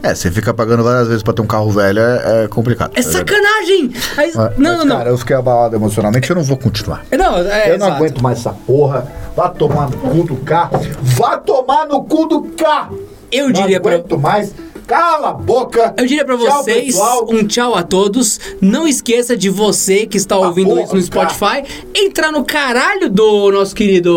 [0.03, 2.93] É, você fica pagando várias vezes pra ter um carro velho, é, é complicado.
[2.95, 3.91] É sacanagem!
[4.17, 4.97] Aí- Mas, não, mas, não, não.
[4.97, 7.05] Cara, eu fiquei abalado emocionalmente, eu não vou continuar.
[7.13, 7.93] Não, é, eu não exato.
[8.03, 9.13] aguento mais essa porra.
[9.37, 10.81] Vá tomar no cu do carro.
[11.03, 12.99] Vá tomar no cu do carro.
[13.31, 14.55] Eu não diria pra- aguento mais.
[14.87, 15.95] Cala a boca.
[15.97, 17.27] Eu diria pra Tchau, vocês pessoal.
[17.31, 18.41] um tchau a todos.
[18.61, 21.03] Não esqueça de você que está ouvindo porra, isso no.
[21.03, 21.65] Spotify,
[21.95, 24.13] entrar no caralho do nosso querido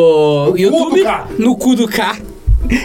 [0.52, 1.28] cu YouTube, K.
[1.38, 2.18] no cu do K,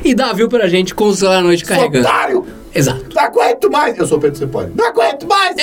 [0.05, 2.07] e dar view pra gente com o celular à noite carregando.
[2.07, 2.47] Otário.
[2.75, 3.07] Exato.
[3.15, 3.99] Não aguento mais.
[3.99, 4.71] Eu sou o Pedro Cepoli.
[4.77, 5.57] Não aguento mais.